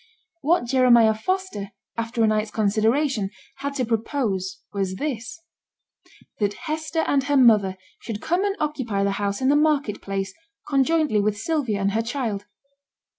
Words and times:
What 0.41 0.65
Jeremiah 0.65 1.13
Foster, 1.13 1.73
after 1.95 2.23
a 2.23 2.27
night's 2.27 2.49
consideration, 2.49 3.29
had 3.57 3.75
to 3.75 3.85
propose 3.85 4.57
was 4.73 4.95
this; 4.95 5.39
that 6.39 6.55
Hester 6.65 7.01
and 7.05 7.25
her 7.25 7.37
mother 7.37 7.77
should 7.99 8.19
come 8.19 8.43
and 8.43 8.55
occupy 8.59 9.03
the 9.03 9.11
house 9.21 9.41
in 9.41 9.49
the 9.49 9.55
market 9.55 10.01
place, 10.01 10.33
conjointly 10.67 11.21
with 11.21 11.37
Sylvia 11.37 11.79
and 11.79 11.91
her 11.91 12.01
child. 12.01 12.47